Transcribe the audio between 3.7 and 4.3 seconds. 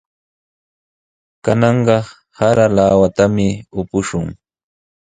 upushun.